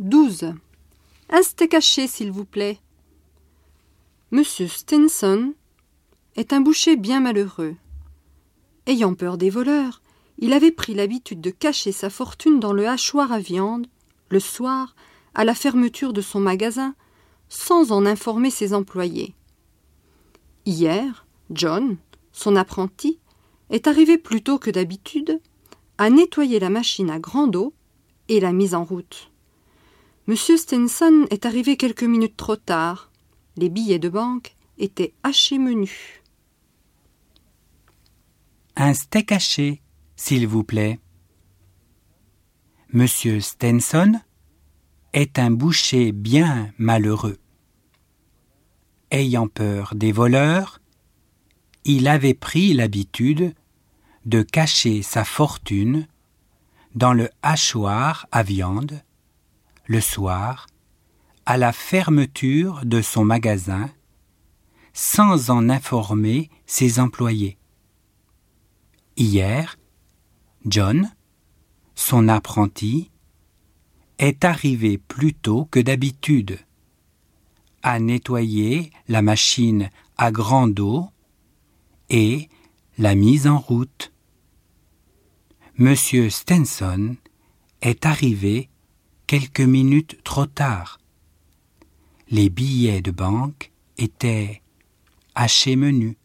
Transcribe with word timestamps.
12. 0.00 0.54
Un 1.28 1.42
steak 1.42 1.74
haché, 1.74 2.06
s'il 2.06 2.32
vous 2.32 2.46
plaît. 2.46 2.78
Monsieur 4.30 4.66
Stinson 4.66 5.52
est 6.36 6.54
un 6.54 6.62
boucher 6.62 6.96
bien 6.96 7.20
malheureux. 7.20 7.76
Ayant 8.86 9.12
peur 9.12 9.36
des 9.36 9.50
voleurs, 9.50 10.00
il 10.38 10.54
avait 10.54 10.70
pris 10.70 10.94
l'habitude 10.94 11.42
de 11.42 11.50
cacher 11.50 11.92
sa 11.92 12.08
fortune 12.08 12.60
dans 12.60 12.72
le 12.72 12.88
hachoir 12.88 13.30
à 13.30 13.40
viande, 13.40 13.88
le 14.30 14.40
soir, 14.40 14.96
à 15.34 15.44
la 15.44 15.54
fermeture 15.54 16.14
de 16.14 16.22
son 16.22 16.40
magasin, 16.40 16.94
sans 17.50 17.92
en 17.92 18.06
informer 18.06 18.50
ses 18.50 18.72
employés. 18.72 19.34
Hier, 20.64 21.26
John, 21.50 21.98
son 22.32 22.56
apprenti, 22.56 23.18
est 23.68 23.86
arrivé 23.86 24.16
plus 24.16 24.42
tôt 24.42 24.58
que 24.58 24.70
d'habitude 24.70 25.42
à 25.98 26.08
nettoyer 26.08 26.58
la 26.58 26.70
machine 26.70 27.10
à 27.10 27.18
grande 27.18 27.54
eau 27.54 27.74
et 28.28 28.40
la 28.40 28.54
mise 28.54 28.74
en 28.74 28.82
route. 28.82 29.30
Monsieur 30.30 30.56
Stenson 30.56 31.26
est 31.30 31.44
arrivé 31.44 31.76
quelques 31.76 32.04
minutes 32.04 32.36
trop 32.36 32.54
tard. 32.54 33.10
Les 33.56 33.68
billets 33.68 33.98
de 33.98 34.08
banque 34.08 34.54
étaient 34.78 35.12
hachés 35.24 35.58
menus. 35.58 36.22
Un 38.76 38.94
steak 38.94 39.32
haché, 39.32 39.82
s'il 40.14 40.46
vous 40.46 40.62
plaît. 40.62 41.00
Monsieur 42.92 43.40
Stenson 43.40 44.20
est 45.14 45.40
un 45.40 45.50
boucher 45.50 46.12
bien 46.12 46.72
malheureux. 46.78 47.38
Ayant 49.10 49.48
peur 49.48 49.96
des 49.96 50.12
voleurs, 50.12 50.80
il 51.82 52.06
avait 52.06 52.34
pris 52.34 52.72
l'habitude 52.72 53.52
de 54.26 54.42
cacher 54.42 55.02
sa 55.02 55.24
fortune 55.24 56.06
dans 56.94 57.14
le 57.14 57.30
hachoir 57.42 58.28
à 58.30 58.44
viande, 58.44 59.02
le 59.90 60.00
soir, 60.00 60.68
à 61.46 61.56
la 61.56 61.72
fermeture 61.72 62.82
de 62.84 63.02
son 63.02 63.24
magasin, 63.24 63.90
sans 64.92 65.50
en 65.50 65.68
informer 65.68 66.48
ses 66.64 67.00
employés. 67.00 67.58
Hier, 69.16 69.80
John, 70.64 71.10
son 71.96 72.28
apprenti, 72.28 73.10
est 74.18 74.44
arrivé 74.44 74.96
plus 74.96 75.34
tôt 75.34 75.64
que 75.64 75.80
d'habitude 75.80 76.60
à 77.82 77.98
nettoyer 77.98 78.92
la 79.08 79.22
machine 79.22 79.90
à 80.16 80.30
grande 80.30 80.78
eau 80.78 81.08
et 82.10 82.48
la 82.96 83.16
mise 83.16 83.48
en 83.48 83.58
route. 83.58 84.12
Monsieur 85.78 86.30
Stenson 86.30 87.16
est 87.82 88.06
arrivé 88.06 88.70
quelques 89.30 89.60
minutes 89.60 90.18
trop 90.24 90.46
tard. 90.46 90.98
Les 92.30 92.50
billets 92.50 93.00
de 93.00 93.12
banque 93.12 93.70
étaient 93.96 94.60
hachés 95.36 95.76
menus. 95.76 96.16